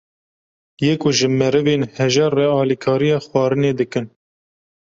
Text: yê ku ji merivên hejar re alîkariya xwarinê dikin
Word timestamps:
yê 0.83 0.93
ku 1.01 1.09
ji 1.17 1.27
merivên 1.39 1.81
hejar 1.95 2.31
re 2.37 2.45
alîkariya 2.61 3.17
xwarinê 3.25 3.71
dikin 3.79 4.05